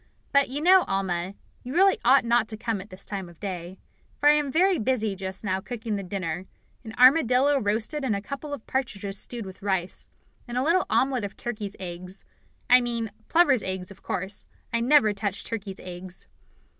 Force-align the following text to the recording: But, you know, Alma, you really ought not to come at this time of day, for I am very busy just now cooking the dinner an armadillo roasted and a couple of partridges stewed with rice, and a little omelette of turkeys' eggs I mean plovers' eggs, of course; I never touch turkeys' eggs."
But, 0.31 0.49
you 0.49 0.61
know, 0.61 0.81
Alma, 0.87 1.35
you 1.61 1.75
really 1.75 1.99
ought 2.03 2.25
not 2.25 2.47
to 2.47 2.57
come 2.57 2.81
at 2.81 2.89
this 2.89 3.05
time 3.05 3.29
of 3.29 3.39
day, 3.39 3.77
for 4.19 4.29
I 4.29 4.33
am 4.33 4.51
very 4.51 4.79
busy 4.79 5.15
just 5.15 5.43
now 5.43 5.59
cooking 5.61 5.95
the 5.95 6.01
dinner 6.01 6.47
an 6.83 6.95
armadillo 6.97 7.59
roasted 7.59 8.03
and 8.03 8.15
a 8.15 8.19
couple 8.21 8.51
of 8.51 8.65
partridges 8.65 9.19
stewed 9.19 9.45
with 9.45 9.61
rice, 9.61 10.07
and 10.47 10.57
a 10.57 10.63
little 10.63 10.87
omelette 10.89 11.23
of 11.23 11.37
turkeys' 11.37 11.75
eggs 11.79 12.23
I 12.67 12.81
mean 12.81 13.11
plovers' 13.29 13.61
eggs, 13.61 13.91
of 13.91 14.01
course; 14.01 14.47
I 14.73 14.79
never 14.79 15.13
touch 15.13 15.43
turkeys' 15.43 15.79
eggs." 15.79 16.25